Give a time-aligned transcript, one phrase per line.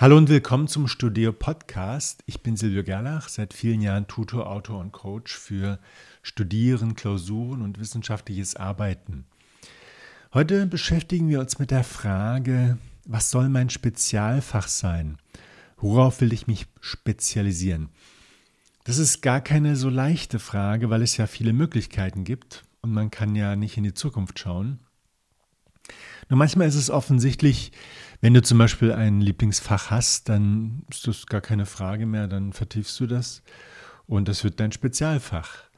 [0.00, 2.22] Hallo und willkommen zum Studio Podcast.
[2.26, 5.80] Ich bin Silvio Gerlach, seit vielen Jahren Tutor, Autor und Coach für
[6.22, 9.24] Studieren, Klausuren und wissenschaftliches Arbeiten.
[10.32, 15.18] Heute beschäftigen wir uns mit der Frage, was soll mein Spezialfach sein?
[15.78, 17.88] Worauf will ich mich spezialisieren?
[18.84, 23.10] Das ist gar keine so leichte Frage, weil es ja viele Möglichkeiten gibt und man
[23.10, 24.78] kann ja nicht in die Zukunft schauen.
[26.28, 27.72] Nur manchmal ist es offensichtlich,
[28.20, 32.52] wenn du zum Beispiel ein Lieblingsfach hast, dann ist das gar keine Frage mehr, dann
[32.52, 33.42] vertiefst du das
[34.06, 35.68] und das wird dein Spezialfach.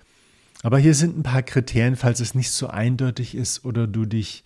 [0.63, 4.45] Aber hier sind ein paar Kriterien, falls es nicht so eindeutig ist oder du dich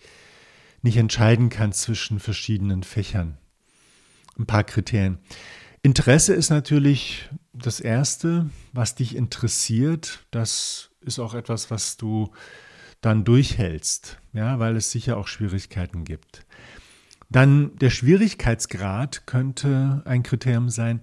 [0.83, 3.39] nicht entscheiden kannst zwischen verschiedenen Fächern.
[4.39, 5.19] Ein paar Kriterien.
[5.83, 10.25] Interesse ist natürlich das Erste, was dich interessiert.
[10.31, 12.33] Das ist auch etwas, was du
[13.01, 16.47] dann durchhältst, ja, weil es sicher auch Schwierigkeiten gibt.
[17.35, 21.01] Dann der Schwierigkeitsgrad könnte ein Kriterium sein,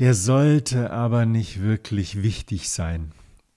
[0.00, 3.12] der sollte aber nicht wirklich wichtig sein.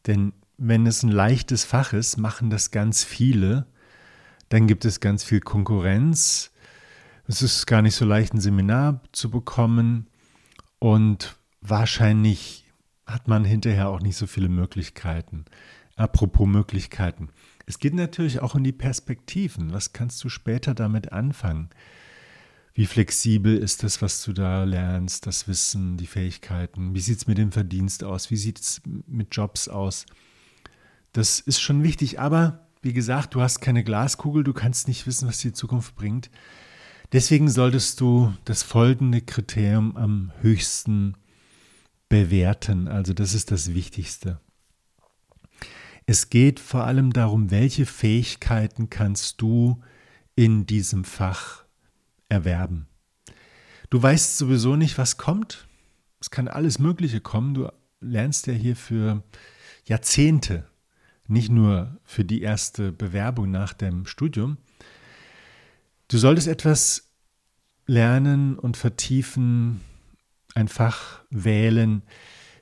[0.06, 3.66] Denn wenn es ein leichtes Fach ist, machen das ganz viele.
[4.50, 6.52] Dann gibt es ganz viel Konkurrenz.
[7.26, 10.06] Es ist gar nicht so leicht, ein Seminar zu bekommen.
[10.78, 12.66] Und wahrscheinlich
[13.08, 15.46] hat man hinterher auch nicht so viele Möglichkeiten.
[15.96, 17.30] Apropos Möglichkeiten.
[17.70, 19.72] Es geht natürlich auch um die Perspektiven.
[19.74, 21.70] Was kannst du später damit anfangen?
[22.74, 26.96] Wie flexibel ist das, was du da lernst, das Wissen, die Fähigkeiten?
[26.96, 28.32] Wie sieht es mit dem Verdienst aus?
[28.32, 30.08] Wie sieht es mit Jobs aus?
[31.14, 35.28] Das ist schon wichtig, aber wie gesagt, du hast keine Glaskugel, du kannst nicht wissen,
[35.28, 36.32] was die Zukunft bringt.
[37.12, 41.14] Deswegen solltest du das folgende Kriterium am höchsten
[42.08, 42.88] bewerten.
[42.88, 44.40] Also das ist das Wichtigste.
[46.12, 49.80] Es geht vor allem darum, welche Fähigkeiten kannst du
[50.36, 51.66] in diesem Fach
[52.30, 52.88] erwerben.
[53.92, 55.68] Du weißt sowieso nicht, was kommt.
[56.20, 57.54] Es kann alles Mögliche kommen.
[57.54, 59.22] Du lernst ja hier für
[59.86, 60.68] Jahrzehnte,
[61.28, 64.58] nicht nur für die erste Bewerbung nach dem Studium.
[66.08, 67.12] Du solltest etwas
[67.86, 69.82] lernen und vertiefen,
[70.56, 72.02] ein Fach wählen,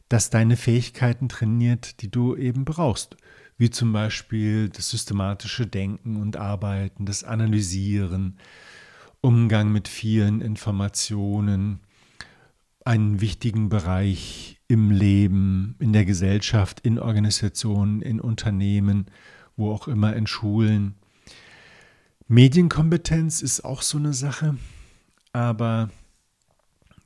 [0.09, 3.16] das deine Fähigkeiten trainiert, die du eben brauchst
[3.57, 8.38] wie zum Beispiel das systematische Denken und Arbeiten, das Analysieren,
[9.22, 11.79] Umgang mit vielen Informationen,
[12.85, 19.07] einen wichtigen Bereich im Leben, in der Gesellschaft, in Organisationen, in Unternehmen,
[19.56, 20.95] wo auch immer, in Schulen.
[22.28, 24.57] Medienkompetenz ist auch so eine Sache,
[25.34, 25.89] aber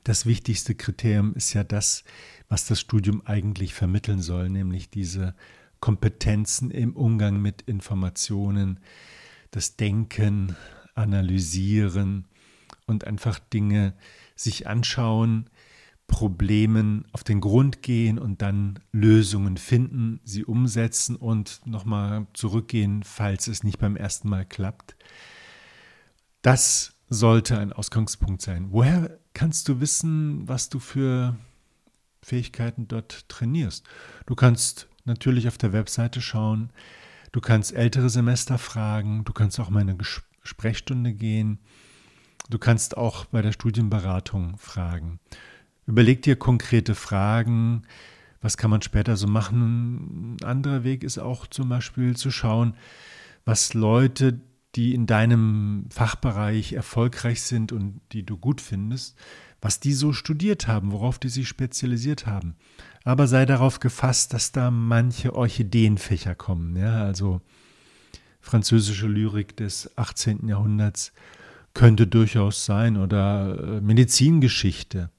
[0.04, 2.04] das wichtigste Kriterium ist ja das,
[2.48, 5.34] was das Studium eigentlich vermitteln soll, nämlich diese
[5.82, 8.78] Kompetenzen im Umgang mit Informationen,
[9.50, 10.56] das Denken,
[10.94, 12.28] Analysieren
[12.86, 13.94] und einfach Dinge
[14.36, 15.50] sich anschauen,
[16.06, 23.48] Problemen auf den Grund gehen und dann Lösungen finden, sie umsetzen und nochmal zurückgehen, falls
[23.48, 24.94] es nicht beim ersten Mal klappt.
[26.42, 28.68] Das sollte ein Ausgangspunkt sein.
[28.70, 31.36] Woher kannst du wissen, was du für
[32.22, 33.84] Fähigkeiten dort trainierst?
[34.26, 36.70] Du kannst natürlich auf der Webseite schauen.
[37.32, 39.24] Du kannst ältere Semester fragen.
[39.24, 39.98] Du kannst auch mal in
[40.42, 41.58] Sprechstunde gehen.
[42.50, 45.20] Du kannst auch bei der Studienberatung fragen.
[45.86, 47.82] Überleg dir konkrete Fragen.
[48.40, 50.36] Was kann man später so machen?
[50.40, 52.74] Ein anderer Weg ist auch zum Beispiel zu schauen,
[53.44, 54.40] was Leute,
[54.74, 59.16] die in deinem Fachbereich erfolgreich sind und die du gut findest,
[59.62, 62.56] was die so studiert haben, worauf die sich spezialisiert haben.
[63.04, 66.76] Aber sei darauf gefasst, dass da manche Orchideenfächer kommen.
[66.76, 67.40] Ja, also
[68.40, 70.48] französische Lyrik des 18.
[70.48, 71.12] Jahrhunderts
[71.74, 75.10] könnte durchaus sein oder äh, Medizingeschichte.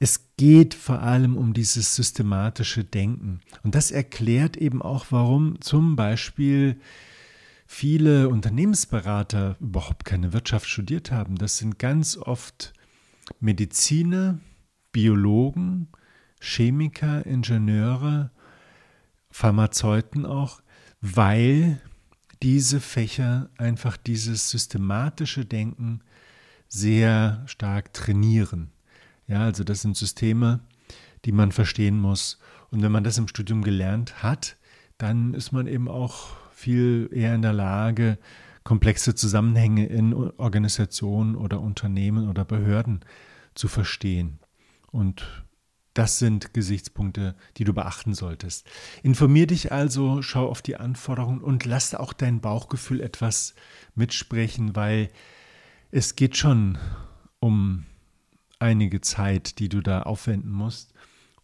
[0.00, 3.40] Es geht vor allem um dieses systematische Denken.
[3.62, 6.80] Und das erklärt eben auch, warum zum Beispiel
[7.66, 11.36] viele Unternehmensberater überhaupt keine Wirtschaft studiert haben.
[11.36, 12.72] Das sind ganz oft
[13.40, 14.38] Mediziner,
[14.92, 15.88] Biologen,
[16.40, 18.30] Chemiker, Ingenieure,
[19.30, 20.60] Pharmazeuten auch,
[21.00, 21.80] weil
[22.42, 26.00] diese Fächer einfach dieses systematische Denken
[26.68, 28.70] sehr stark trainieren.
[29.26, 30.60] Ja, also das sind Systeme,
[31.24, 32.38] die man verstehen muss.
[32.70, 34.56] Und wenn man das im Studium gelernt hat,
[34.98, 38.18] dann ist man eben auch viel eher in der Lage,
[38.64, 43.04] komplexe Zusammenhänge in Organisationen oder Unternehmen oder Behörden
[43.54, 44.40] zu verstehen.
[44.90, 45.44] Und
[45.92, 48.66] das sind Gesichtspunkte, die du beachten solltest.
[49.02, 53.54] Informier dich also, schau auf die Anforderungen und lass auch dein Bauchgefühl etwas
[53.94, 55.10] mitsprechen, weil
[55.92, 56.78] es geht schon
[57.38, 57.86] um
[58.58, 60.92] einige Zeit, die du da aufwenden musst.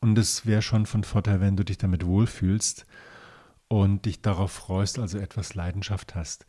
[0.01, 2.87] Und es wäre schon von Vorteil, wenn du dich damit wohlfühlst
[3.69, 6.47] und dich darauf freust, also etwas Leidenschaft hast.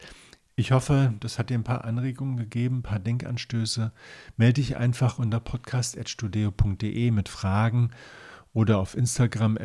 [0.56, 3.92] Ich hoffe, das hat dir ein paar Anregungen gegeben, ein paar Denkanstöße.
[4.38, 7.92] Melde dich einfach unter podcast.studio.de mit Fragen
[8.54, 9.58] oder auf Instagram.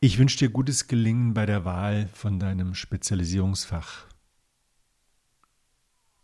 [0.00, 4.11] Ich wünsche dir gutes Gelingen bei der Wahl von deinem Spezialisierungsfach.